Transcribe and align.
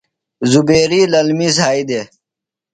زبیری 0.51 1.01
للمیۡ 1.11 1.53
زھائی 1.57 1.83
دےۡ۔ 1.89 2.07